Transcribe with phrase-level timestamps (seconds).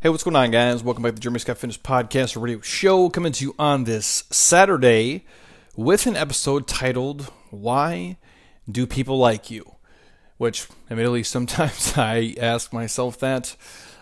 [0.00, 0.84] Hey, what's going on, guys?
[0.84, 3.82] Welcome back to the Jeremy Scott Fitness Podcast, a radio show coming to you on
[3.82, 5.24] this Saturday
[5.74, 8.16] with an episode titled Why
[8.70, 9.74] Do People Like You?
[10.36, 13.56] Which, admittedly, sometimes I ask myself that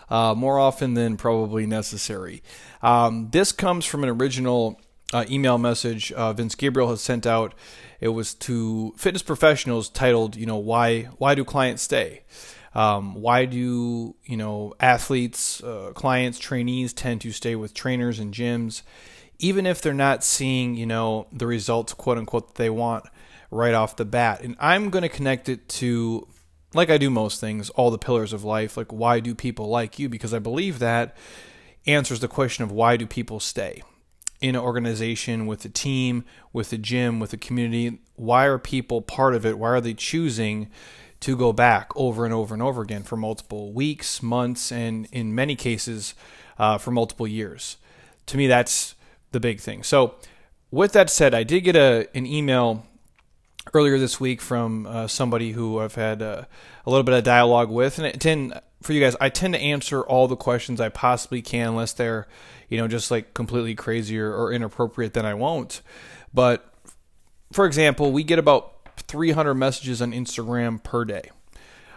[0.07, 2.43] uh, more often than probably necessary.
[2.83, 4.79] Um, this comes from an original
[5.11, 7.55] uh, email message uh, Vince Gabriel has sent out.
[7.99, 12.21] It was to fitness professionals titled, you know, why why do clients stay?
[12.77, 18.31] Um, why do you know athletes, uh, clients, trainees tend to stay with trainers and
[18.31, 18.83] gyms,
[19.39, 23.05] even if they're not seeing you know the results, quote unquote, that they want
[23.49, 24.41] right off the bat?
[24.41, 26.27] And I'm going to connect it to,
[26.75, 28.77] like I do most things, all the pillars of life.
[28.77, 30.07] Like why do people like you?
[30.07, 31.17] Because I believe that
[31.87, 33.81] answers the question of why do people stay
[34.39, 38.01] in an organization with a team, with a gym, with a community.
[38.17, 39.57] Why are people part of it?
[39.57, 40.69] Why are they choosing?
[41.21, 45.33] To go back over and over and over again for multiple weeks, months, and in
[45.33, 46.13] many cases
[46.59, 47.77] uh, for multiple years.
[48.27, 48.95] To me, that's
[49.31, 49.83] the big thing.
[49.83, 50.15] So,
[50.69, 52.85] with that said, I did get a an email
[53.73, 56.43] earlier this week from uh, somebody who I've had uh,
[56.85, 60.01] a little bit of dialogue with, and tend for you guys, I tend to answer
[60.01, 62.27] all the questions I possibly can, unless they're,
[62.69, 65.13] you know, just like completely crazy or, or inappropriate.
[65.13, 65.81] Then I won't.
[66.33, 66.73] But
[67.51, 71.29] for example, we get about 300 messages on Instagram per day.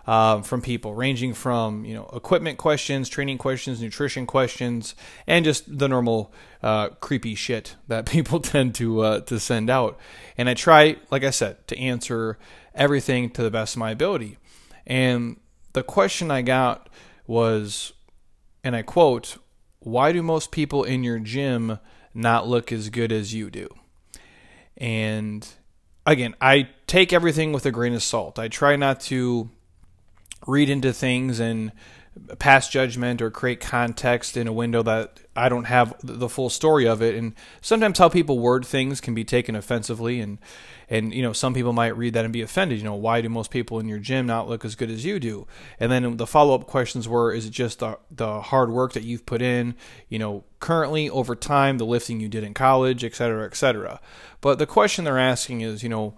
[0.07, 4.95] Uh, from people ranging from you know equipment questions, training questions, nutrition questions,
[5.27, 9.99] and just the normal uh, creepy shit that people tend to uh, to send out.
[10.39, 12.39] And I try, like I said, to answer
[12.75, 14.39] everything to the best of my ability.
[14.87, 15.39] And
[15.75, 16.89] the question I got
[17.27, 17.93] was,
[18.65, 19.37] and I quote,
[19.81, 21.79] "Why do most people in your gym
[22.15, 23.69] not look as good as you do?"
[24.79, 25.47] And
[26.07, 28.39] again, I take everything with a grain of salt.
[28.39, 29.51] I try not to
[30.47, 31.73] read into things and
[32.39, 36.87] pass judgment or create context in a window that I don't have the full story
[36.87, 37.15] of it.
[37.15, 40.39] And sometimes how people word things can be taken offensively, and
[40.89, 42.79] and you know some people might read that and be offended.
[42.79, 45.19] You know, why do most people in your gym not look as good as you
[45.21, 45.47] do?
[45.79, 49.05] And then the follow up questions were: Is it just the the hard work that
[49.05, 49.75] you've put in?
[50.09, 54.01] You know, currently over time, the lifting you did in college, et cetera, et cetera.
[54.41, 56.15] But the question they're asking is, you know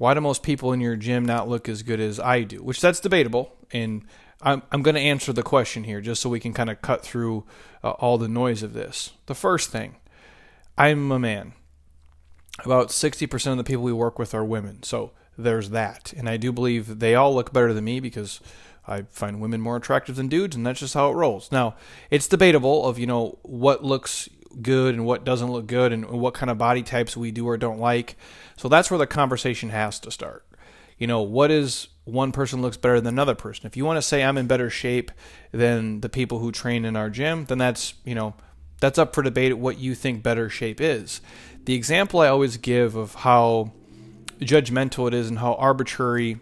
[0.00, 2.62] why do most people in your gym not look as good as I do?
[2.62, 4.02] Which that's debatable, and
[4.42, 7.02] I'm I'm going to answer the question here just so we can kind of cut
[7.02, 7.44] through
[7.82, 9.12] uh, all the noise of this.
[9.26, 9.96] The first thing,
[10.78, 11.52] I'm a man.
[12.64, 16.36] About 60% of the people we work with are women, so there's that, and I
[16.36, 18.40] do believe they all look better than me because
[18.86, 21.50] I find women more attractive than dudes, and that's just how it rolls.
[21.50, 21.76] Now,
[22.10, 24.28] it's debatable of you know what looks
[24.60, 27.56] good and what doesn't look good and what kind of body types we do or
[27.56, 28.16] don't like.
[28.56, 30.44] So that's where the conversation has to start.
[30.98, 33.66] You know, what is one person looks better than another person?
[33.66, 35.10] If you want to say I'm in better shape
[35.52, 38.34] than the people who train in our gym, then that's, you know,
[38.80, 41.20] that's up for debate what you think better shape is.
[41.64, 43.72] The example I always give of how
[44.40, 46.40] judgmental it is and how arbitrary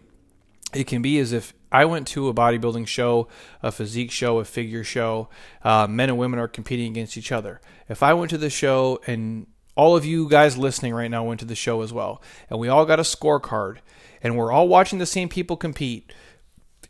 [0.75, 3.29] it can be is if I went to a bodybuilding show,
[3.63, 5.29] a physique show, a figure show.
[5.63, 7.61] Uh, men and women are competing against each other.
[7.89, 9.47] If I went to the show and
[9.77, 12.69] all of you guys listening right now went to the show as well, and we
[12.69, 13.79] all got a scorecard,
[14.23, 16.13] and we're all watching the same people compete,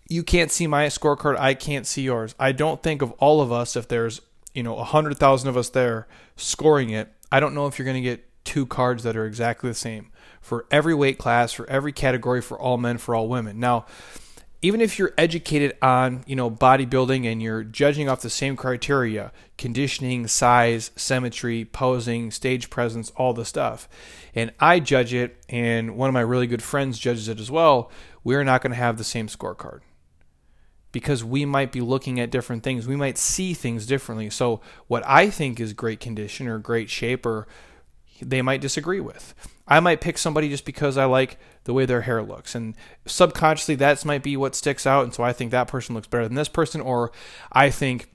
[0.09, 1.39] you can't see my scorecard.
[1.39, 2.35] I can't see yours.
[2.39, 4.21] I don't think of all of us, if there's,
[4.55, 8.03] you know, a 100,000 of us there scoring it, I don't know if you're going
[8.03, 11.93] to get two cards that are exactly the same for every weight class, for every
[11.93, 13.61] category, for all men, for all women.
[13.61, 13.85] Now,
[14.61, 19.33] even if you're educated on you know bodybuilding and you're judging off the same criteria
[19.57, 23.89] conditioning size symmetry posing stage presence all the stuff.
[24.35, 27.91] And i judge it and one of my really good friends judges it as well
[28.25, 29.81] we're not going to have the same scorecard.
[30.91, 32.87] Because we might be looking at different things.
[32.87, 34.31] We might see things differently.
[34.31, 37.47] So what i think is great condition or great shape or
[38.21, 39.35] they might disagree with
[39.69, 42.55] I might pick somebody just because I like the way their hair looks.
[42.55, 42.75] And
[43.05, 45.05] subconsciously, that might be what sticks out.
[45.05, 46.81] And so I think that person looks better than this person.
[46.81, 47.13] Or
[47.53, 48.11] I think,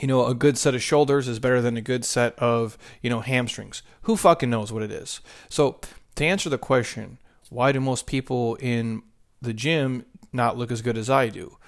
[0.00, 3.10] you know, a good set of shoulders is better than a good set of, you
[3.10, 3.82] know, hamstrings.
[4.02, 5.20] Who fucking knows what it is?
[5.50, 5.80] So
[6.16, 7.18] to answer the question,
[7.50, 9.02] why do most people in
[9.42, 11.58] the gym not look as good as I do?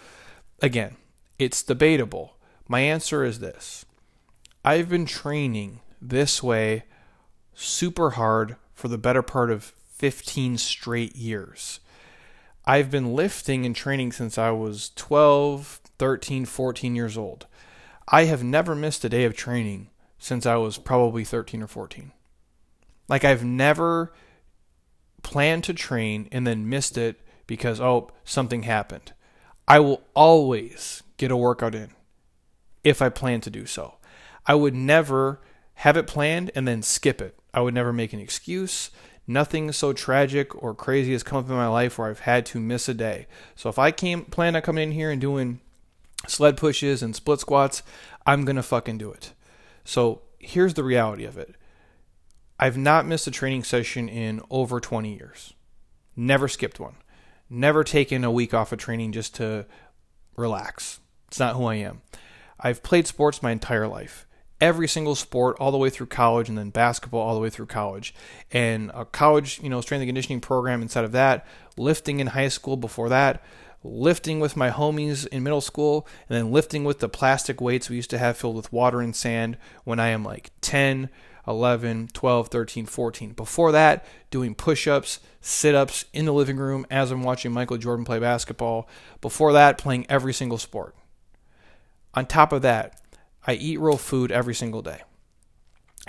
[0.62, 0.96] Again,
[1.38, 2.36] it's debatable.
[2.66, 3.84] My answer is this
[4.64, 6.84] I've been training this way
[7.62, 11.80] super hard for the better part of 15 straight years.
[12.64, 17.46] I've been lifting and training since I was 12, 13, 14 years old.
[18.08, 22.12] I have never missed a day of training since I was probably 13 or 14.
[23.08, 24.12] Like I've never
[25.22, 29.12] planned to train and then missed it because oh, something happened.
[29.66, 31.90] I will always get a workout in.
[32.84, 33.98] if I plan to do so.
[34.46, 35.40] I would never
[35.74, 37.38] have it planned and then skip it.
[37.54, 38.90] I would never make an excuse.
[39.26, 42.60] Nothing so tragic or crazy has come up in my life where I've had to
[42.60, 43.26] miss a day.
[43.54, 45.60] So if I came plan on coming in here and doing
[46.26, 47.82] sled pushes and split squats,
[48.26, 49.32] I'm gonna fucking do it.
[49.84, 51.54] So here's the reality of it.
[52.58, 55.54] I've not missed a training session in over 20 years.
[56.14, 56.96] Never skipped one.
[57.48, 59.66] Never taken a week off of training just to
[60.36, 61.00] relax.
[61.28, 62.02] It's not who I am.
[62.58, 64.26] I've played sports my entire life.
[64.62, 67.66] Every single sport all the way through college and then basketball all the way through
[67.66, 68.14] college.
[68.52, 71.44] And a college, you know, strength and conditioning program inside of that,
[71.76, 73.42] lifting in high school before that,
[73.82, 77.96] lifting with my homies in middle school, and then lifting with the plastic weights we
[77.96, 81.10] used to have filled with water and sand when I am like 10,
[81.48, 83.32] 11, 12, 13, 14.
[83.32, 87.78] Before that, doing push ups, sit ups in the living room as I'm watching Michael
[87.78, 88.88] Jordan play basketball.
[89.20, 90.94] Before that, playing every single sport.
[92.14, 93.01] On top of that,
[93.46, 95.02] I eat real food every single day.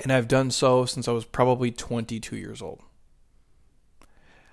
[0.02, 2.82] And I've done so since I was probably 22 years old.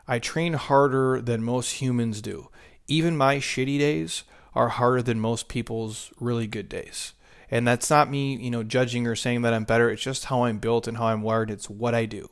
[0.06, 2.48] I train harder than most humans do.
[2.88, 4.24] Even my shitty days
[4.54, 7.14] are harder than most people's really good days.
[7.50, 9.90] And that's not me, you know, judging or saying that I'm better.
[9.90, 11.50] It's just how I'm built and how I'm wired.
[11.50, 12.28] It's what I do.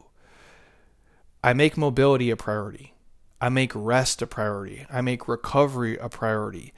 [1.43, 2.95] I make mobility a priority.
[3.41, 4.87] I make rest a priority.
[4.91, 6.73] I make recovery a priority.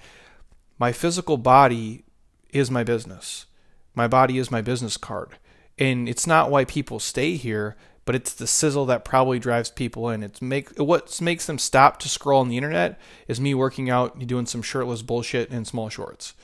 [0.79, 2.05] My physical body
[2.51, 3.47] is my business.
[3.95, 5.39] My body is my business card.
[5.79, 10.09] And it's not why people stay here, but it's the sizzle that probably drives people
[10.11, 10.23] in.
[10.23, 12.99] It's make what makes them stop to scroll on the internet
[13.29, 16.35] is me working out, and doing some shirtless bullshit in small shorts.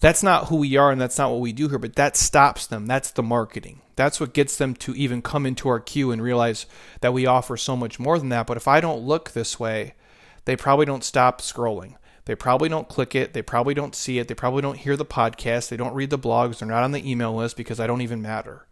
[0.00, 2.66] That's not who we are and that's not what we do here, but that stops
[2.66, 2.86] them.
[2.86, 3.82] That's the marketing.
[3.96, 6.64] That's what gets them to even come into our queue and realize
[7.02, 8.46] that we offer so much more than that.
[8.46, 9.94] But if I don't look this way,
[10.46, 11.96] they probably don't stop scrolling.
[12.30, 13.32] They probably don't click it.
[13.32, 14.28] They probably don't see it.
[14.28, 15.68] They probably don't hear the podcast.
[15.68, 16.60] They don't read the blogs.
[16.60, 18.68] They're not on the email list because I don't even matter.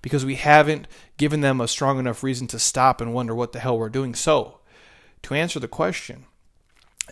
[0.00, 0.86] Because we haven't
[1.16, 4.14] given them a strong enough reason to stop and wonder what the hell we're doing.
[4.14, 4.60] So,
[5.22, 6.26] to answer the question,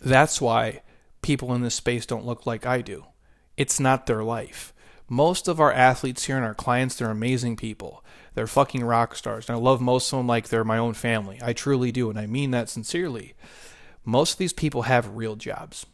[0.01, 0.83] that's why
[1.21, 3.07] people in this space don't look like I do.
[3.57, 4.73] It's not their life.
[5.09, 8.05] Most of our athletes here and our clients, they're amazing people.
[8.35, 9.49] They're fucking rock stars.
[9.49, 11.41] And I love most of them like they're my own family.
[11.43, 12.09] I truly do.
[12.09, 13.35] And I mean that sincerely
[14.05, 15.87] most of these people have real jobs.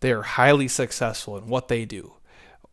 [0.00, 2.14] They are highly successful in what they do.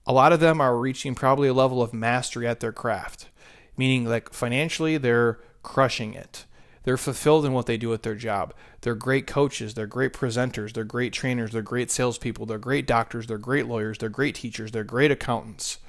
[0.06, 3.28] A lot of them are reaching probably a level of mastery at their craft,
[3.76, 6.46] meaning like financially they're crushing it.
[6.84, 8.54] They're fulfilled in what they do at their job.
[8.80, 13.28] They're great coaches, they're great presenters, they're great trainers, they're great salespeople, they're great doctors,
[13.28, 15.80] they're great lawyers, they're great teachers, they're great accountants.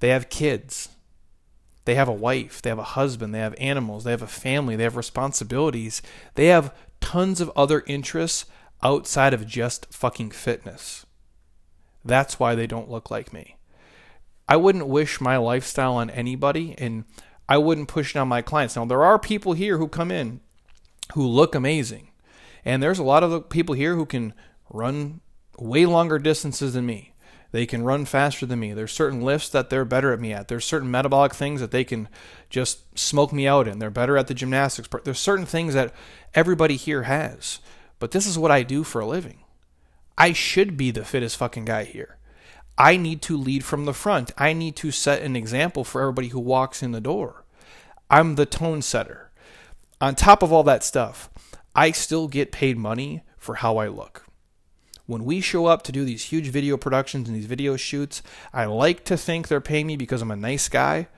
[0.00, 0.88] They have kids.
[1.84, 4.74] They have a wife, they have a husband, they have animals, they have a family,
[4.74, 6.02] they have responsibilities.
[6.34, 8.46] They have tons of other interests
[8.82, 11.06] outside of just fucking fitness.
[12.04, 13.56] That's why they don't look like me.
[14.48, 17.04] I wouldn't wish my lifestyle on anybody and
[17.48, 18.76] I wouldn't push it on my clients.
[18.76, 20.40] Now, there are people here who come in
[21.14, 22.08] who look amazing.
[22.64, 24.34] And there's a lot of people here who can
[24.68, 25.20] run
[25.58, 27.09] way longer distances than me.
[27.52, 28.72] They can run faster than me.
[28.72, 30.48] There's certain lifts that they're better at me at.
[30.48, 32.08] There's certain metabolic things that they can
[32.48, 33.78] just smoke me out in.
[33.78, 34.88] They're better at the gymnastics.
[35.04, 35.92] There's certain things that
[36.34, 37.58] everybody here has.
[37.98, 39.38] But this is what I do for a living.
[40.16, 42.18] I should be the fittest fucking guy here.
[42.78, 44.30] I need to lead from the front.
[44.38, 47.44] I need to set an example for everybody who walks in the door.
[48.08, 49.30] I'm the tone setter.
[50.00, 51.28] On top of all that stuff,
[51.74, 54.29] I still get paid money for how I look
[55.10, 58.66] when we show up to do these huge video productions and these video shoots, I
[58.66, 61.08] like to think they're paying me because I'm a nice guy,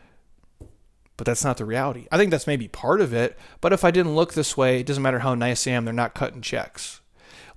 [1.18, 2.06] but that's not the reality.
[2.11, 4.87] I think that's maybe part of it, but if I didn't look this way, it
[4.87, 7.02] doesn't matter how nice I am, they're not cutting checks.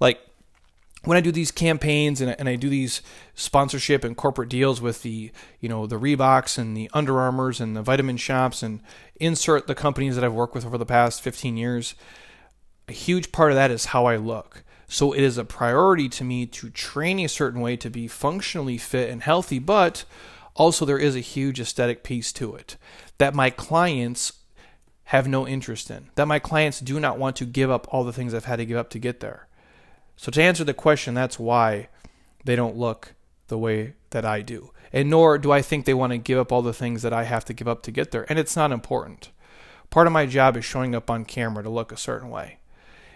[0.02, 0.20] Like
[1.06, 3.02] when I do these campaigns and, and I do these
[3.34, 7.78] sponsorship and corporate deals with the, you know, the Reeboks and the Under Armours and
[7.78, 8.82] the vitamin shops and
[9.22, 11.96] insert the companies that I've worked with over the past 15 years,
[12.90, 14.65] a huge part of that is how I look.
[14.88, 18.78] So it is a priority to me to train a certain way to be functionally
[18.78, 20.06] fit and healthy, but
[20.56, 22.78] also there is a huge aesthetic piece to it
[23.18, 24.34] that my clients
[25.06, 28.14] have no interest in, that my clients do not want to give up all the
[28.14, 29.48] things I've had to give up to get there.
[30.16, 31.90] So to answer the question, that's why
[32.44, 33.14] they don't look
[33.48, 34.72] the way that I do.
[34.94, 37.24] And nor do I think they want to give up all the things that I
[37.24, 38.26] have to give up to get there.
[38.30, 39.30] And it's not important.
[39.90, 42.60] Part of my job is showing up on camera to look a certain way.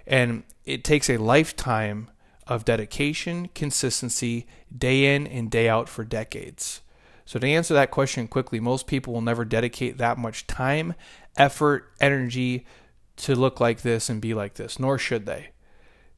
[0.09, 2.09] And it takes a lifetime
[2.47, 6.81] of dedication, consistency, day in and day out for decades.
[7.25, 10.95] So, to answer that question quickly, most people will never dedicate that much time,
[11.37, 12.65] effort, energy
[13.17, 15.49] to look like this and be like this, nor should they,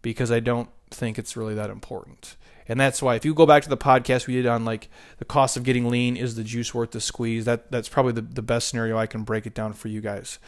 [0.01, 2.37] because I don't think it's really that important.
[2.67, 5.25] And that's why if you go back to the podcast we did on like the
[5.25, 7.43] cost of getting lean, is the juice worth the squeeze?
[7.43, 10.39] That that's probably the, the best scenario I can break it down for you guys.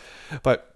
[0.43, 0.72] But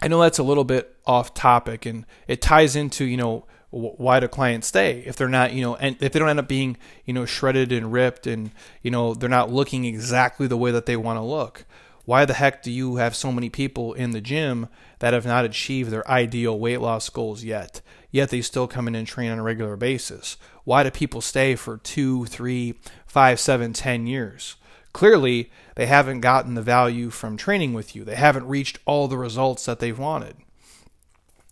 [0.00, 4.18] I know that's a little bit off topic and it ties into, you know, why
[4.20, 5.02] do clients stay?
[5.04, 7.70] If they're not you know and if they don't end up being you know shredded
[7.70, 8.50] and ripped and
[8.82, 11.66] you know they're not looking exactly the way that they want to look
[12.06, 14.66] why the heck do you have so many people in the gym
[15.00, 18.94] that have not achieved their ideal weight loss goals yet yet they still come in
[18.94, 20.38] and train on a regular basis?
[20.64, 24.56] Why do people stay for two three five seven ten years
[24.92, 29.18] clearly they haven't gotten the value from training with you they haven't reached all the
[29.18, 30.36] results that they've wanted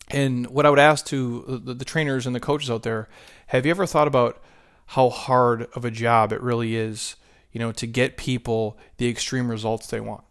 [0.09, 3.09] and what I would ask to the, trainers and the coaches out there,
[3.49, 4.43] have you ever thought about
[4.87, 7.17] how hard of a job it really is,
[7.51, 10.23] you know, to get people the extreme results they want?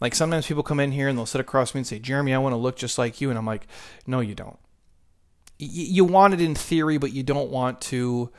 [0.00, 2.38] Like sometimes people come in here and they'll sit across me and say, "Jeremy, I
[2.38, 3.66] want to look just like you," and I'm like,
[4.06, 4.58] "No, you don't.
[5.58, 8.30] You want it in theory, but you don't want to."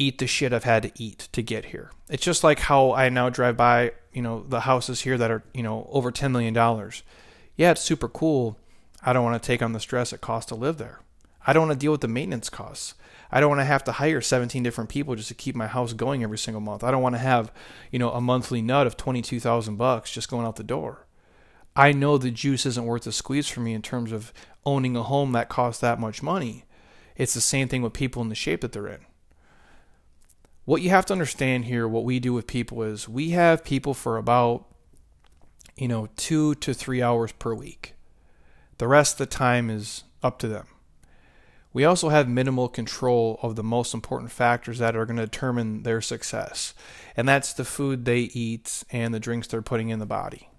[0.00, 1.90] Eat the shit I've had to eat to get here.
[2.08, 5.42] It's just like how I now drive by, you know, the houses here that are,
[5.52, 6.54] you know, over $10 million.
[7.56, 8.56] Yeah, it's super cool,
[9.02, 11.00] I don't want to take on the stress it costs to live there.
[11.46, 12.94] I don't want to deal with the maintenance costs.
[13.30, 15.92] I don't want to have to hire 17 different people just to keep my house
[15.92, 16.82] going every single month.
[16.82, 17.52] I don't want to have,
[17.90, 21.06] you know, a monthly nut of 22,000 bucks just going out the door.
[21.76, 24.32] I know the juice isn't worth the squeeze for me in terms of
[24.66, 26.64] owning a home that costs that much money.
[27.16, 29.04] It's the same thing with people in the shape that they're in.
[30.70, 33.92] What you have to understand here, what we do with people is we have people
[33.92, 34.66] for about,
[35.76, 37.94] you know, two to three hours per week.
[38.78, 40.68] The rest of the time is up to them.
[41.72, 45.82] We also have minimal control of the most important factors that are going to determine
[45.82, 46.72] their success,
[47.16, 50.50] and that's the food they eat and the drinks they're putting in the body.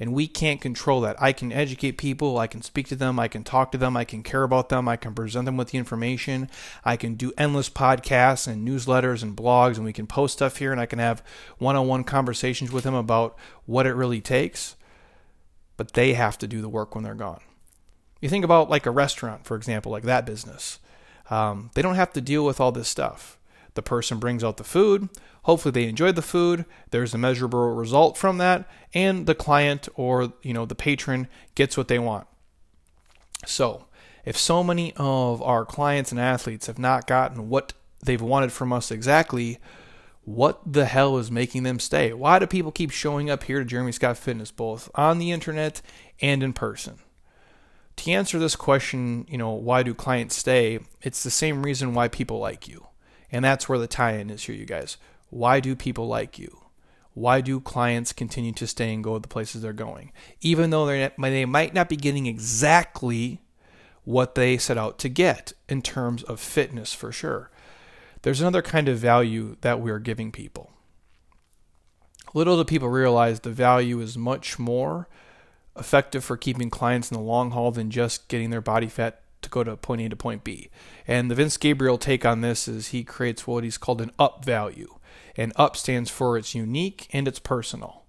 [0.00, 1.20] And we can't control that.
[1.20, 4.04] I can educate people, I can speak to them, I can talk to them, I
[4.04, 6.48] can care about them, I can present them with the information,
[6.84, 10.70] I can do endless podcasts and newsletters and blogs, and we can post stuff here,
[10.70, 11.22] and I can have
[11.58, 13.36] one on one conversations with them about
[13.66, 14.76] what it really takes.
[15.76, 17.40] But they have to do the work when they're gone.
[18.20, 20.78] You think about like a restaurant, for example, like that business.
[21.30, 23.37] Um, they don't have to deal with all this stuff.
[23.78, 25.08] The person brings out the food.
[25.44, 26.64] Hopefully, they enjoyed the food.
[26.90, 31.76] There's a measurable result from that, and the client or you know the patron gets
[31.76, 32.26] what they want.
[33.46, 33.84] So,
[34.24, 38.72] if so many of our clients and athletes have not gotten what they've wanted from
[38.72, 39.60] us exactly,
[40.24, 42.12] what the hell is making them stay?
[42.12, 45.82] Why do people keep showing up here to Jeremy Scott Fitness, both on the internet
[46.20, 46.98] and in person?
[47.98, 50.78] to answer this question, you know, why do clients stay?
[51.02, 52.86] It's the same reason why people like you.
[53.30, 54.96] And that's where the tie in is here, you guys.
[55.30, 56.62] Why do people like you?
[57.14, 60.12] Why do clients continue to stay and go to the places they're going?
[60.40, 63.42] Even though they might not be getting exactly
[64.04, 67.50] what they set out to get in terms of fitness for sure.
[68.22, 70.70] There's another kind of value that we're giving people.
[72.32, 75.08] Little do people realize the value is much more
[75.76, 79.50] effective for keeping clients in the long haul than just getting their body fat to
[79.50, 80.70] go to point A to point B.
[81.06, 84.44] And the Vince Gabriel take on this is he creates what he's called an up
[84.44, 84.94] value.
[85.36, 88.04] And up stands for it's unique and it's personal.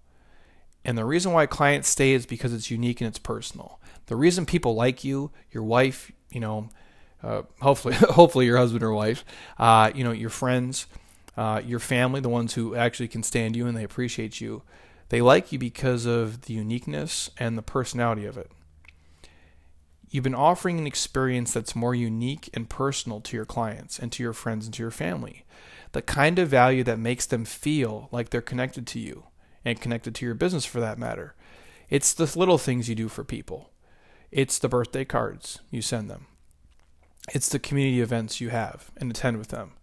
[0.83, 3.79] And the reason why clients stay is because it's unique and it's personal.
[4.07, 6.69] The reason people like you, your wife, you know,
[7.21, 9.23] uh, hopefully, hopefully your husband or wife,
[9.57, 10.87] uh, you know, your friends,
[11.37, 14.63] uh, your family, the ones who actually can stand you and they appreciate you,
[15.09, 18.51] they like you because of the uniqueness and the personality of it.
[20.09, 24.23] You've been offering an experience that's more unique and personal to your clients and to
[24.23, 25.45] your friends and to your family.
[25.91, 29.25] The kind of value that makes them feel like they're connected to you
[29.63, 31.35] and connected to your business for that matter.
[31.89, 33.71] It's the little things you do for people.
[34.31, 36.27] It's the birthday cards you send them.
[37.33, 39.73] It's the community events you have and attend with them.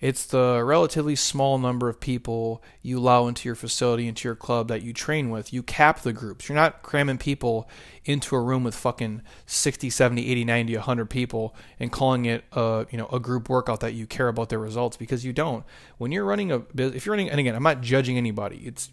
[0.00, 4.68] It's the relatively small number of people you allow into your facility, into your club
[4.68, 5.52] that you train with.
[5.52, 6.48] You cap the groups.
[6.48, 7.68] You're not cramming people
[8.04, 12.86] into a room with fucking 60, 70, 80, 90, 100 people and calling it a,
[12.90, 15.64] you know, a group workout that you care about their results because you don't.
[15.98, 18.62] When you're running a business, if you're running and again, I'm not judging anybody.
[18.64, 18.90] It's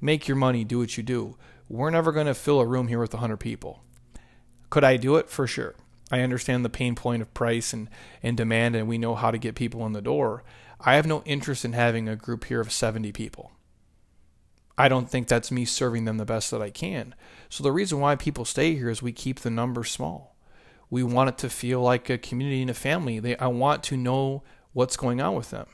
[0.00, 1.36] make your money, do what you do.
[1.68, 3.82] We're never going to fill a room here with 100 people.
[4.70, 5.28] Could I do it?
[5.28, 5.74] For sure.
[6.12, 7.88] I understand the pain point of price and,
[8.22, 10.44] and demand, and we know how to get people in the door.
[10.78, 13.50] I have no interest in having a group here of 70 people.
[14.76, 17.14] I don't think that's me serving them the best that I can.
[17.48, 20.36] So the reason why people stay here is we keep the numbers small.
[20.90, 23.18] We want it to feel like a community and a family.
[23.18, 24.42] They, I want to know
[24.72, 25.66] what's going on with them.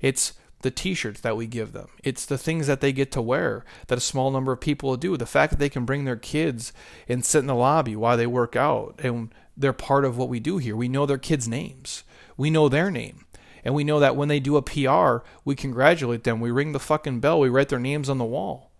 [0.00, 0.32] It's
[0.62, 1.88] the t-shirts that we give them.
[2.02, 5.16] It's the things that they get to wear that a small number of people do.
[5.16, 6.72] The fact that they can bring their kids
[7.08, 10.40] and sit in the lobby while they work out and they're part of what we
[10.40, 10.76] do here.
[10.76, 12.04] We know their kids' names.
[12.36, 13.26] We know their name.
[13.64, 16.40] And we know that when they do a PR, we congratulate them.
[16.40, 17.38] We ring the fucking bell.
[17.38, 18.72] We write their names on the wall.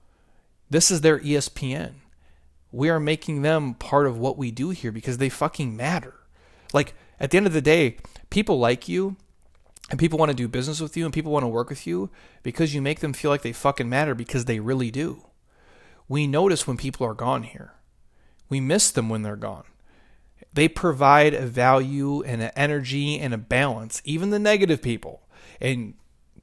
[0.71, 1.93] This is their ESPN.
[2.73, 6.15] We are making them part of what we do here because they fucking matter.
[6.73, 7.99] Like, at the end of the day,
[8.31, 9.17] people like you
[9.91, 12.11] and people want to do business with you and people want to work with you
[12.43, 15.27] because you make them feel like they fucking matter because they really do.
[16.09, 17.75] We notice when people are gone here.
[18.49, 19.65] We miss them when they're gone.
[20.53, 25.23] They provide a value and an energy and a balance, even the negative people.
[25.61, 25.95] And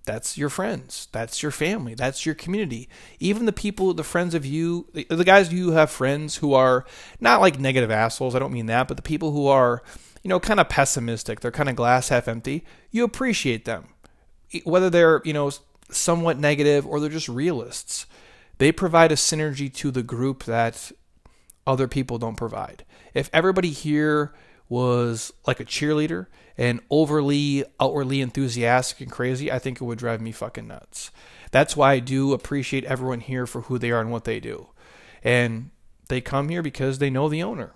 [0.05, 1.07] that's your friends.
[1.11, 1.93] That's your family.
[1.93, 2.89] That's your community.
[3.19, 6.85] Even the people, the friends of you, the guys you have friends who are
[7.19, 8.33] not like negative assholes.
[8.33, 9.83] I don't mean that, but the people who are,
[10.23, 11.41] you know, kind of pessimistic.
[11.41, 12.65] They're kind of glass half empty.
[12.89, 13.89] You appreciate them.
[14.63, 15.51] Whether they're, you know,
[15.91, 18.07] somewhat negative or they're just realists.
[18.57, 20.91] They provide a synergy to the group that
[21.69, 22.83] other people don't provide.
[23.13, 24.33] If everybody here
[24.67, 26.25] was like a cheerleader
[26.57, 31.11] and overly outwardly enthusiastic and crazy, I think it would drive me fucking nuts.
[31.51, 34.69] That's why I do appreciate everyone here for who they are and what they do.
[35.23, 35.69] And
[36.07, 37.73] they come here because they know the owner.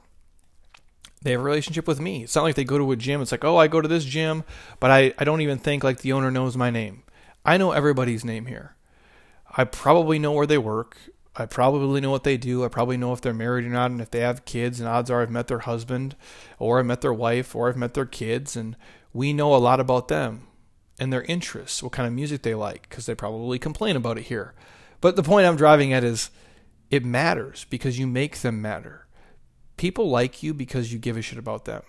[1.21, 2.23] They have a relationship with me.
[2.23, 3.21] It's not like they go to a gym.
[3.21, 4.43] It's like, oh, I go to this gym,
[4.79, 7.03] but I, I don't even think like the owner knows my name.
[7.45, 8.75] I know everybody's name here.
[9.55, 10.97] I probably know where they work.
[11.35, 12.63] I probably know what they do.
[12.63, 14.79] I probably know if they're married or not, and if they have kids.
[14.79, 16.15] And odds are I've met their husband,
[16.59, 18.75] or I've met their wife, or I've met their kids, and
[19.13, 20.47] we know a lot about them
[20.99, 24.25] and their interests, what kind of music they like, because they probably complain about it
[24.25, 24.53] here.
[25.01, 26.29] But the point I'm driving at is
[26.89, 29.07] it matters because you make them matter.
[29.75, 31.81] People like you because you give a shit about them,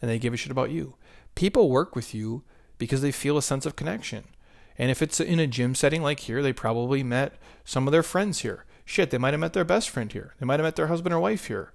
[0.00, 0.94] and they give a shit about you.
[1.34, 2.44] People work with you
[2.78, 4.24] because they feel a sense of connection.
[4.78, 8.02] And if it's in a gym setting like here, they probably met some of their
[8.02, 8.64] friends here.
[8.88, 10.32] Shit, they might have met their best friend here.
[10.38, 11.72] They might have met their husband or wife here.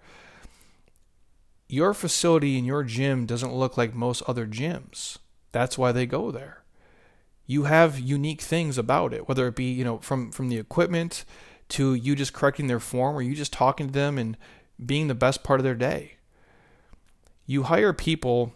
[1.68, 5.18] Your facility and your gym doesn't look like most other gyms.
[5.52, 6.64] That's why they go there.
[7.46, 11.26] You have unique things about it, whether it be, you know, from from the equipment
[11.70, 14.38] to you just correcting their form or you just talking to them and
[14.84, 16.16] being the best part of their day.
[17.46, 18.56] You hire people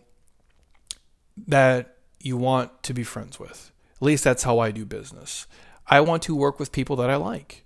[1.47, 3.73] that you want to be friends with.
[3.97, 5.45] At least that's how I do business.
[5.87, 7.64] I want to work with people that I like.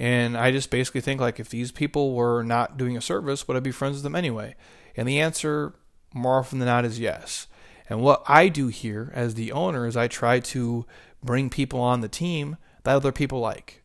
[0.00, 3.56] And I just basically think like if these people were not doing a service, would
[3.58, 4.56] I be friends with them anyway?
[4.96, 5.74] And the answer
[6.14, 7.48] more often than not is yes.
[7.86, 10.86] And what I do here as the owner is I try to
[11.22, 13.82] bring people on the team that other people like.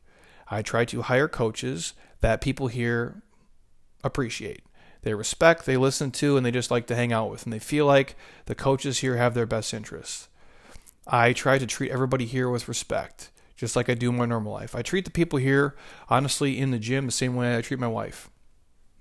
[0.47, 3.21] I try to hire coaches that people here
[4.01, 4.63] appreciate.
[5.01, 7.43] They respect, they listen to, and they just like to hang out with.
[7.43, 10.30] And they feel like the coaches here have their best interests.
[11.06, 14.53] I try to treat everybody here with respect just like I do in my normal
[14.53, 14.75] life.
[14.75, 15.75] I treat the people here,
[16.09, 18.29] honestly, in the gym the same way I treat my wife.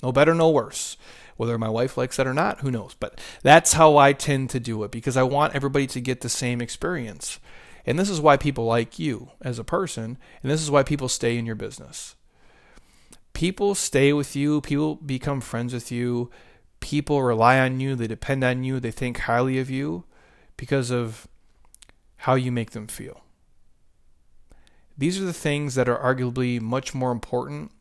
[0.03, 0.97] No better, no worse.
[1.37, 2.95] Whether my wife likes that or not, who knows?
[2.95, 6.29] But that's how I tend to do it because I want everybody to get the
[6.29, 7.41] same experience.
[7.87, 11.09] And this is why people like you as a person, and this is why people
[11.09, 12.15] stay in your business.
[13.33, 16.31] People stay with you, people become friends with you,
[16.79, 20.05] people rely on you, they depend on you, they think highly of you
[20.57, 21.27] because of
[22.19, 23.24] how you make them feel.
[24.97, 27.73] These are the things that are arguably much more important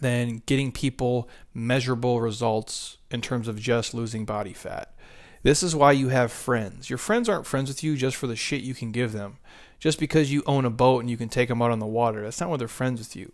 [0.00, 4.94] than getting people measurable results in terms of just losing body fat.
[5.42, 6.88] This is why you have friends.
[6.88, 9.38] Your friends aren't friends with you just for the shit you can give them.
[9.78, 12.22] Just because you own a boat and you can take them out on the water,
[12.22, 13.32] that's not why they're friends with you.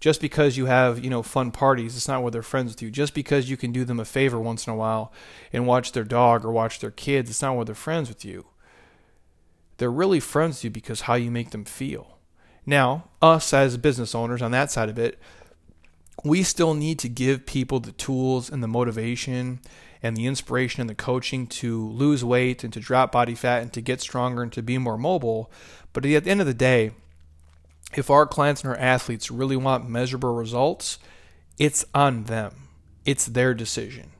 [0.00, 2.90] Just because you have, you know, fun parties, it's not why they're friends with you.
[2.90, 5.12] Just because you can do them a favor once in a while
[5.52, 8.46] and watch their dog or watch their kids, it's not why they're friends with you.
[9.76, 12.18] They're really friends with you because how you make them feel.
[12.64, 15.18] Now, us as business owners on that side of it,
[16.24, 19.60] we still need to give people the tools and the motivation
[20.02, 23.72] and the inspiration and the coaching to lose weight and to drop body fat and
[23.72, 25.50] to get stronger and to be more mobile.
[25.92, 26.92] But at the end of the day,
[27.94, 30.98] if our clients and our athletes really want measurable results,
[31.58, 32.68] it's on them.
[33.04, 34.12] It's their decision.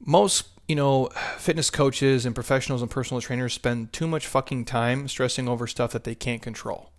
[0.00, 5.08] Most you know, fitness coaches and professionals and personal trainers spend too much fucking time
[5.08, 6.90] stressing over stuff that they can't control.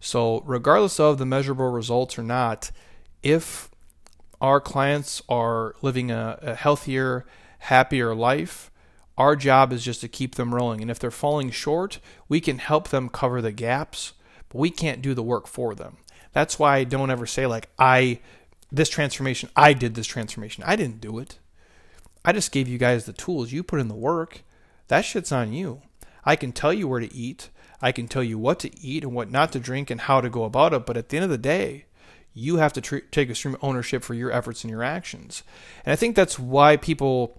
[0.00, 2.72] So, regardless of the measurable results or not,
[3.22, 3.70] if
[4.40, 7.24] our clients are living a, a healthier,
[7.60, 8.72] happier life,
[9.16, 10.82] our job is just to keep them rolling.
[10.82, 14.14] And if they're falling short, we can help them cover the gaps,
[14.48, 15.98] but we can't do the work for them.
[16.32, 18.18] That's why I don't ever say, like, I,
[18.72, 20.64] this transformation, I did this transformation.
[20.66, 21.38] I didn't do it.
[22.24, 23.52] I just gave you guys the tools.
[23.52, 24.42] You put in the work.
[24.88, 25.82] That shit's on you.
[26.24, 27.50] I can tell you where to eat.
[27.80, 30.30] I can tell you what to eat and what not to drink and how to
[30.30, 30.86] go about it.
[30.86, 31.86] But at the end of the day,
[32.32, 35.42] you have to tr- take extreme ownership for your efforts and your actions.
[35.84, 37.38] And I think that's why people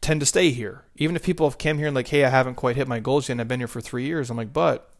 [0.00, 0.84] tend to stay here.
[0.96, 3.28] Even if people have come here and like, hey, I haven't quite hit my goals
[3.28, 4.90] yet and I've been here for three years, I'm like, but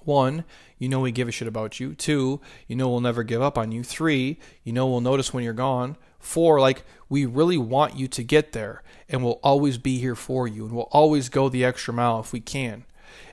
[0.00, 0.44] one,
[0.78, 1.94] you know we give a shit about you.
[1.94, 3.84] Two, you know we'll never give up on you.
[3.84, 5.96] Three, you know we'll notice when you're gone.
[6.22, 10.48] Four, like we really want you to get there and we'll always be here for
[10.48, 12.84] you and we'll always go the extra mile if we can.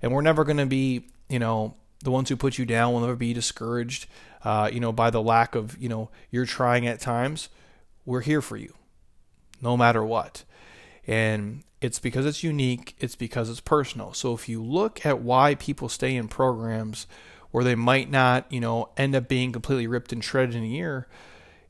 [0.02, 3.02] And we're never going to be, you know, the ones who put you down will
[3.02, 4.08] never be discouraged,
[4.44, 7.48] uh, you know, by the lack of, you know, you're trying at times.
[8.06, 8.74] We're here for you
[9.62, 10.44] no matter what.
[11.06, 14.14] And it's because it's unique, it's because it's personal.
[14.14, 17.08] So if you look at why people stay in programs
[17.52, 20.68] where they might not, you know, end up being completely ripped and shredded in a
[20.68, 21.08] year,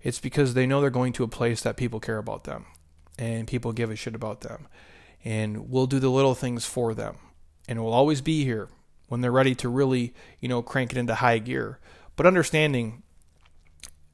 [0.02, 2.66] it's because they know they're going to a place that people care about them
[3.18, 4.68] and people give a shit about them.
[5.26, 7.18] And we'll do the little things for them.
[7.68, 8.70] And we'll always be here
[9.10, 11.80] when they're ready to really, you know, crank it into high gear.
[12.16, 13.04] But understanding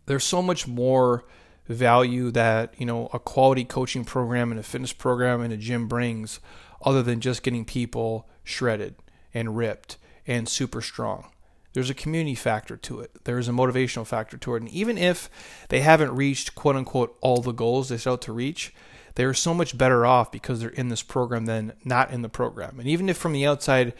[0.06, 1.26] there's so much more
[1.68, 5.88] value that you know a quality coaching program and a fitness program and a gym
[5.88, 6.40] brings
[6.84, 8.96] other than just getting people shredded
[9.34, 11.32] and ripped and super strong
[11.76, 15.30] there's a community factor to it there's a motivational factor to it and even if
[15.70, 18.74] they haven't reached quote unquote all the goals they set out to reach
[19.16, 22.80] they're so much better off because they're in this program than not in the program
[22.80, 23.94] and even if from the outside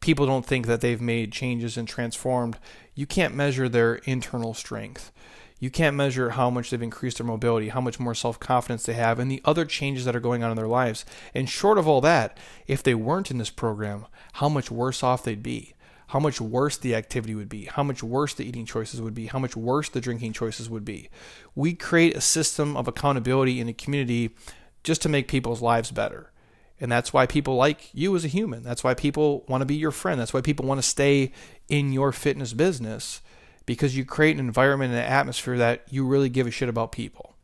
[0.00, 2.58] people don't think that they've made changes and transformed
[2.94, 5.12] you can't measure their internal strength
[5.60, 8.92] you can't measure how much they've increased their mobility, how much more self confidence they
[8.92, 11.04] have, and the other changes that are going on in their lives.
[11.34, 12.38] And short of all that,
[12.68, 15.74] if they weren't in this program, how much worse off they'd be.
[16.08, 19.26] How much worse the activity would be, how much worse the eating choices would be,
[19.26, 21.10] how much worse the drinking choices would be.
[21.54, 24.34] We create a system of accountability in a community
[24.82, 26.32] just to make people's lives better.
[26.80, 28.62] And that's why people like you as a human.
[28.62, 30.18] That's why people want to be your friend.
[30.18, 31.32] That's why people want to stay
[31.68, 33.20] in your fitness business
[33.66, 36.92] because you create an environment and an atmosphere that you really give a shit about
[36.92, 37.36] people.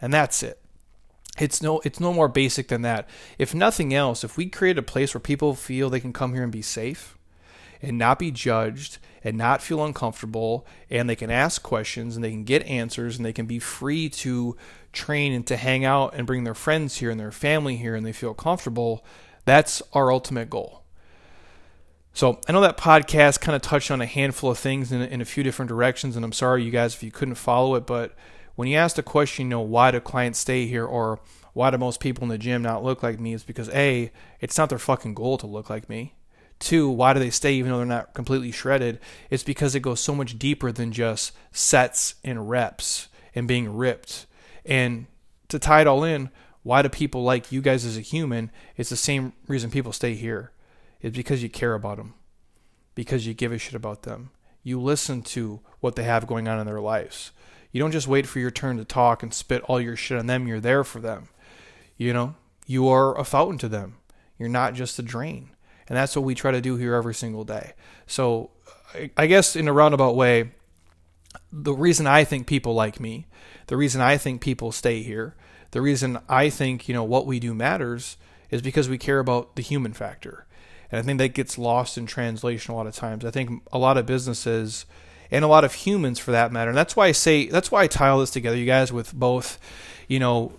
[0.00, 0.60] And that's it.
[1.38, 3.08] It's no it's no more basic than that.
[3.38, 6.42] If nothing else, if we create a place where people feel they can come here
[6.42, 7.16] and be safe
[7.82, 12.30] and not be judged and not feel uncomfortable and they can ask questions and they
[12.30, 14.56] can get answers and they can be free to
[14.92, 18.04] train and to hang out and bring their friends here and their family here and
[18.04, 19.04] they feel comfortable,
[19.44, 20.80] that's our ultimate goal.
[22.12, 25.20] So I know that podcast kind of touched on a handful of things in, in
[25.20, 27.86] a few different directions, and I'm sorry, you guys, if you couldn't follow it.
[27.86, 28.14] But
[28.56, 31.20] when you ask the question, you know, why do clients stay here, or
[31.52, 33.32] why do most people in the gym not look like me?
[33.32, 36.14] Is because a, it's not their fucking goal to look like me.
[36.60, 39.00] Two, why do they stay even though they're not completely shredded?
[39.30, 44.26] It's because it goes so much deeper than just sets and reps and being ripped.
[44.64, 45.06] And
[45.48, 46.30] to tie it all in,
[46.62, 48.50] why do people like you guys as a human?
[48.76, 50.52] It's the same reason people stay here.
[51.00, 52.12] It's because you care about them,
[52.94, 54.30] because you give a shit about them.
[54.62, 57.32] You listen to what they have going on in their lives.
[57.72, 60.26] You don't just wait for your turn to talk and spit all your shit on
[60.26, 60.46] them.
[60.46, 61.28] You're there for them.
[61.96, 62.34] You know,
[62.66, 63.96] you are a fountain to them.
[64.38, 65.50] You're not just a drain.
[65.90, 67.72] And that's what we try to do here every single day.
[68.06, 68.50] So,
[69.16, 70.52] I guess in a roundabout way,
[71.52, 73.26] the reason I think people like me,
[73.66, 75.34] the reason I think people stay here,
[75.72, 78.16] the reason I think, you know, what we do matters
[78.50, 80.46] is because we care about the human factor.
[80.92, 83.24] And I think that gets lost in translation a lot of times.
[83.24, 84.86] I think a lot of businesses
[85.28, 86.70] and a lot of humans for that matter.
[86.70, 89.12] And that's why I say that's why I tie all this together, you guys, with
[89.12, 89.58] both,
[90.06, 90.52] you know,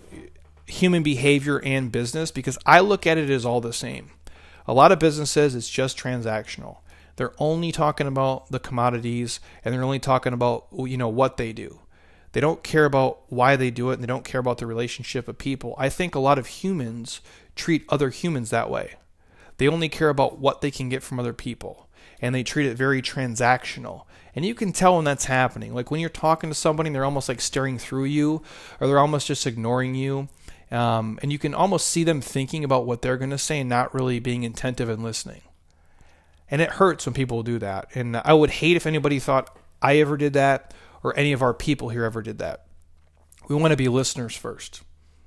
[0.67, 4.11] human behavior and business, because I look at it as all the same.
[4.67, 6.77] A lot of businesses it's just transactional.
[7.15, 11.53] They're only talking about the commodities and they're only talking about you know what they
[11.53, 11.79] do.
[12.33, 15.27] They don't care about why they do it and they don't care about the relationship
[15.27, 15.75] of people.
[15.77, 17.21] I think a lot of humans
[17.55, 18.95] treat other humans that way.
[19.57, 21.87] They only care about what they can get from other people,
[22.19, 24.05] and they treat it very transactional.
[24.35, 25.75] And you can tell when that's happening.
[25.75, 28.41] Like when you're talking to somebody, they're almost like staring through you,
[28.79, 30.29] or they're almost just ignoring you.
[30.71, 33.69] Um, and you can almost see them thinking about what they're going to say and
[33.69, 35.41] not really being attentive and listening.
[36.49, 37.89] And it hurts when people do that.
[37.93, 41.53] And I would hate if anybody thought I ever did that or any of our
[41.53, 42.65] people here ever did that.
[43.49, 44.81] We want to be listeners first.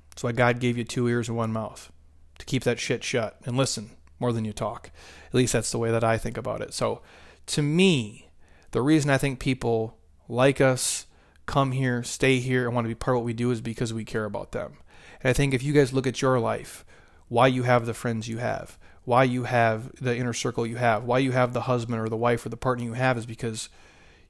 [0.09, 1.91] That's why God gave you two ears and one mouth
[2.39, 4.91] to keep that shit shut and listen more than you talk.
[5.27, 6.73] At least that's the way that I think about it.
[6.73, 7.01] So,
[7.47, 8.29] to me,
[8.71, 11.05] the reason I think people like us,
[11.45, 13.93] come here, stay here, and want to be part of what we do is because
[13.93, 14.77] we care about them.
[15.25, 16.85] And I think if you guys look at your life,
[17.29, 21.03] why you have the friends you have, why you have the inner circle you have,
[21.03, 23.67] why you have the husband or the wife or the partner you have is because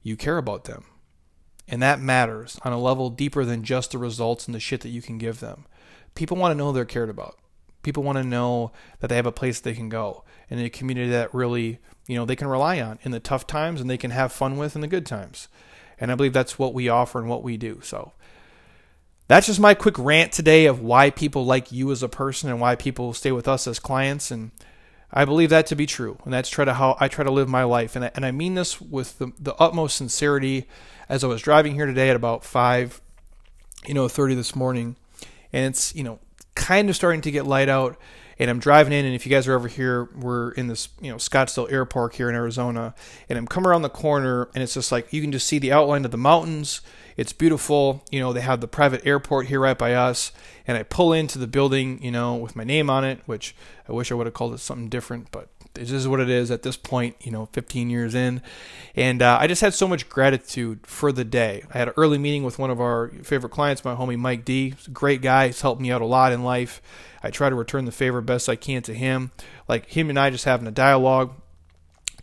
[0.02, 0.86] you care about them.
[1.68, 4.88] And that matters on a level deeper than just the results and the shit that
[4.88, 5.66] you can give them.
[6.14, 7.36] People want to know they're cared about.
[7.82, 11.10] People want to know that they have a place they can go and a community
[11.10, 14.12] that really, you know, they can rely on in the tough times and they can
[14.12, 15.48] have fun with in the good times.
[16.00, 17.80] And I believe that's what we offer and what we do.
[17.82, 18.12] So
[19.28, 22.60] that's just my quick rant today of why people like you as a person and
[22.60, 24.30] why people stay with us as clients.
[24.30, 24.52] And
[25.12, 26.18] I believe that to be true.
[26.24, 27.96] And that's try to how I try to live my life.
[27.96, 30.68] And I, and I mean this with the, the utmost sincerity
[31.08, 33.00] as I was driving here today at about 5,
[33.86, 34.96] you know, 30 this morning.
[35.52, 36.18] And it's, you know,
[36.54, 37.98] kind of starting to get light out
[38.38, 41.10] and I'm driving in, and if you guys are over here, we're in this, you
[41.10, 42.94] know, Scottsdale Airpark here in Arizona,
[43.28, 45.72] and I'm coming around the corner, and it's just like you can just see the
[45.72, 46.82] outline of the mountains.
[47.16, 48.04] It's beautiful.
[48.10, 50.32] You know, they have the private airport here right by us,
[50.66, 53.54] and I pull into the building, you know, with my name on it, which
[53.88, 56.50] I wish I would have called it something different, but this is what it is
[56.50, 58.42] at this point, you know, 15 years in.
[58.94, 61.62] And uh, I just had so much gratitude for the day.
[61.72, 64.74] I had an early meeting with one of our favorite clients, my homie Mike D.
[64.92, 65.46] Great guy.
[65.46, 66.82] He's helped me out a lot in life.
[67.22, 69.32] I try to return the favor best I can to him.
[69.68, 71.34] Like him and I just having a dialogue,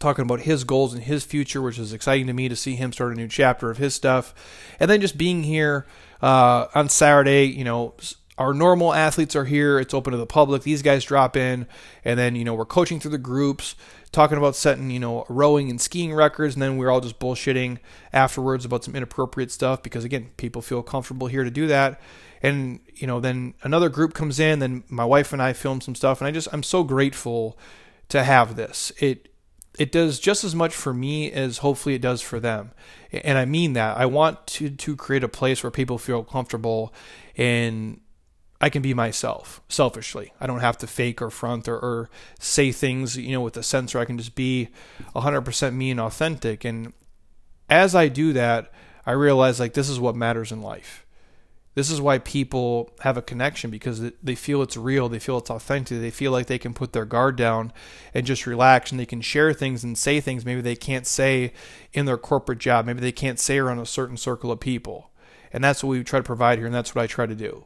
[0.04, 2.92] talking about his goals and his future, which is exciting to me to see him
[2.92, 4.36] start a new chapter of his stuff.
[4.80, 5.88] And then just being here
[6.22, 7.96] uh, on Saturday, you know,
[8.38, 9.80] our normal athletes are here.
[9.80, 10.63] It's open to the public.
[10.63, 11.68] These guys drop in,
[12.04, 13.76] and then you know we're coaching through the groups,
[14.12, 17.78] talking about setting you know rowing and skiing records, and then we're all just bullshitting
[18.12, 22.02] afterwards about some inappropriate stuff because again, people feel comfortable here to do that.
[22.42, 25.96] And you know, then another group comes in, then my wife and I film some
[25.96, 27.58] stuff, and I just I'm so grateful
[28.10, 28.92] to have this.
[29.00, 29.30] It
[29.80, 32.72] it does just as much for me as hopefully it does for them.
[33.12, 33.98] And I mean that.
[33.98, 36.94] I want to to create a place where people feel comfortable
[37.36, 38.00] and
[38.62, 40.32] I can be myself selfishly.
[40.40, 42.10] I don't have to fake or front or, or
[42.40, 44.00] say things, you know, with a censor.
[44.00, 44.70] I can just be
[45.16, 46.64] 100% me and authentic.
[46.64, 46.94] And
[47.70, 48.72] as I do that,
[49.06, 51.03] I realize like this is what matters in life.
[51.76, 55.50] This is why people have a connection because they feel it's real, they feel it's
[55.50, 57.74] authentic, they feel like they can put their guard down
[58.14, 61.52] and just relax and they can share things and say things maybe they can't say
[61.92, 65.10] in their corporate job, maybe they can't say around a certain circle of people.
[65.52, 67.66] And that's what we try to provide here and that's what I try to do.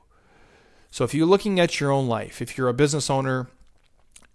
[0.89, 3.49] So if you're looking at your own life, if you're a business owner,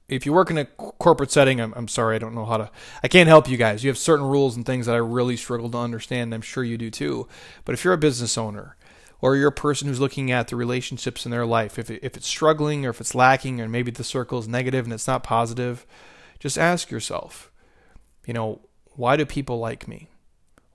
[0.09, 2.71] if you work in a corporate setting, I'm, I'm sorry, I don't know how to,
[3.03, 3.83] I can't help you guys.
[3.83, 6.25] You have certain rules and things that I really struggle to understand.
[6.25, 7.27] And I'm sure you do too.
[7.65, 8.77] But if you're a business owner,
[9.23, 12.17] or you're a person who's looking at the relationships in their life, if, it, if
[12.17, 15.25] it's struggling or if it's lacking, or maybe the circle is negative and it's not
[15.25, 15.87] positive,
[16.39, 17.51] just ask yourself,
[18.27, 18.61] you know,
[18.97, 20.09] why do people like me?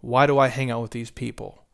[0.02, 1.68] Why do I hang out with these people?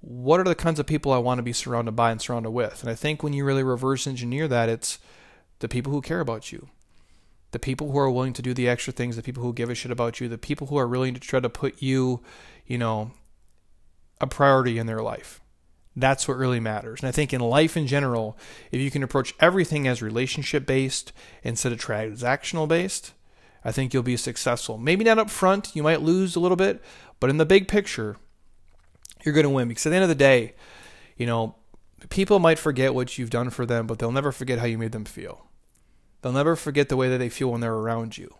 [0.00, 2.82] what are the kinds of people I want to be surrounded by and surrounded with?
[2.82, 4.98] And I think when you really reverse engineer that, it's
[5.58, 6.68] the people who care about you,
[7.50, 9.74] the people who are willing to do the extra things, the people who give a
[9.74, 12.22] shit about you, the people who are willing to try to put you,
[12.66, 13.10] you know,
[14.20, 15.40] a priority in their life.
[16.00, 17.00] That's what really matters.
[17.00, 18.38] And I think in life in general,
[18.70, 23.12] if you can approach everything as relationship based instead of transactional based,
[23.64, 24.78] I think you'll be successful.
[24.78, 26.82] Maybe not up front, you might lose a little bit,
[27.18, 28.16] but in the big picture,
[29.24, 30.54] you're going to win because at the end of the day,
[31.16, 31.56] you know,
[32.10, 34.92] people might forget what you've done for them, but they'll never forget how you made
[34.92, 35.48] them feel.
[36.22, 38.34] They'll never forget the way that they feel when they're around you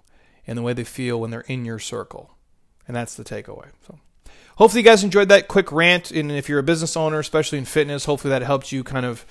[0.47, 2.37] and the way they feel when they're in your circle.
[2.87, 3.69] And that's the takeaway.
[3.87, 3.99] So
[4.59, 6.11] hopefully you guys enjoyed that quick rant.
[6.11, 9.25] And if you're a business owner, especially in fitness, hopefully that helped you kind of,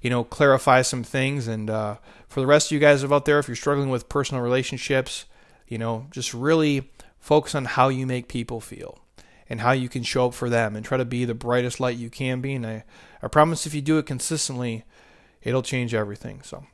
[0.00, 1.46] you know, clarify some things.
[1.46, 1.96] And uh,
[2.28, 5.26] for the rest of you guys out there, if you're struggling with personal relationships,
[5.66, 8.98] you know, just really focus on how you make people feel
[9.50, 11.96] and how you can show up for them and try to be the brightest light
[11.96, 12.54] you can be.
[12.54, 12.84] And I,
[13.22, 14.84] I promise if you do it consistently,
[15.42, 16.42] it'll change everything.
[16.42, 16.64] So,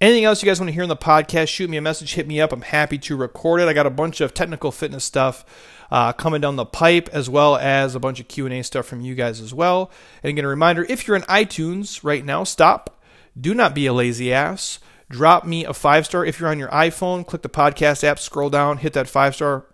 [0.00, 2.26] anything else you guys want to hear in the podcast, shoot me a message, hit
[2.26, 2.52] me up.
[2.52, 3.68] I'm happy to record it.
[3.68, 5.44] I got a bunch of technical fitness stuff
[5.92, 8.86] uh, coming down the pipe, as well as a bunch of Q and A stuff
[8.86, 9.90] from you guys as well.
[10.22, 12.98] And again, a reminder: if you're in iTunes right now, stop.
[13.38, 14.78] Do not be a lazy ass.
[15.10, 16.24] Drop me a five star.
[16.24, 19.66] If you're on your iPhone, click the podcast app, scroll down, hit that five star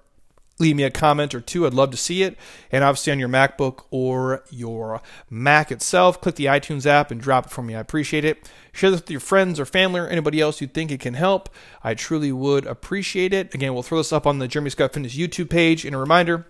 [0.58, 1.66] leave me a comment or two.
[1.66, 2.36] I'd love to see it.
[2.72, 7.46] And obviously on your MacBook or your Mac itself, click the iTunes app and drop
[7.46, 7.74] it for me.
[7.74, 8.50] I appreciate it.
[8.72, 11.48] Share this with your friends or family or anybody else you think it can help.
[11.82, 13.54] I truly would appreciate it.
[13.54, 15.84] Again, we'll throw this up on the Jeremy Scott Fitness YouTube page.
[15.84, 16.46] And a reminder,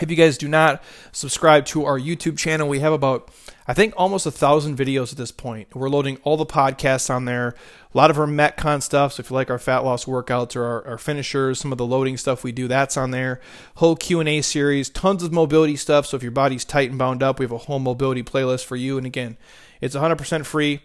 [0.00, 3.30] if you guys do not subscribe to our YouTube channel, we have about,
[3.68, 5.74] I think, almost a thousand videos at this point.
[5.74, 7.54] We're loading all the podcasts on there,
[7.94, 9.12] a lot of our Metcon stuff.
[9.14, 11.86] So if you like our fat loss workouts or our, our finishers, some of the
[11.86, 13.40] loading stuff we do, that's on there.
[13.76, 16.06] Whole Q and A series, tons of mobility stuff.
[16.06, 18.74] So if your body's tight and bound up, we have a whole mobility playlist for
[18.74, 18.98] you.
[18.98, 19.36] And again,
[19.80, 20.80] it's 100% free.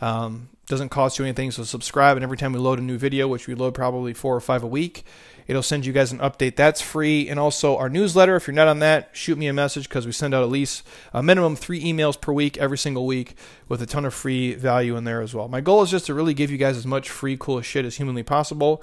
[0.00, 1.50] Um, doesn't cost you anything.
[1.50, 4.34] So subscribe, and every time we load a new video, which we load probably four
[4.34, 5.04] or five a week,
[5.46, 6.56] it'll send you guys an update.
[6.56, 7.28] That's free.
[7.28, 8.36] And also our newsletter.
[8.36, 10.82] If you're not on that, shoot me a message because we send out at least
[11.12, 13.36] a minimum three emails per week every single week
[13.68, 15.48] with a ton of free value in there as well.
[15.48, 17.96] My goal is just to really give you guys as much free, cool shit as
[17.96, 18.82] humanly possible.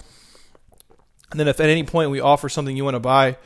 [1.31, 3.37] And then if at any point we offer something you want to buy,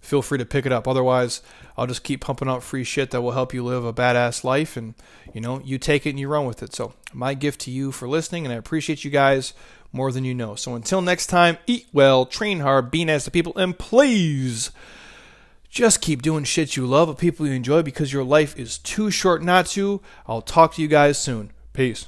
[0.00, 0.88] feel free to pick it up.
[0.88, 1.42] Otherwise,
[1.76, 4.76] I'll just keep pumping out free shit that will help you live a badass life
[4.76, 4.94] and
[5.32, 6.74] you know, you take it and you run with it.
[6.74, 9.52] So, my gift to you for listening and I appreciate you guys
[9.92, 10.54] more than you know.
[10.54, 14.70] So until next time, eat well, train hard, be nice to people and please
[15.68, 19.10] just keep doing shit you love with people you enjoy because your life is too
[19.10, 20.00] short not to.
[20.26, 21.52] I'll talk to you guys soon.
[21.72, 22.06] Peace.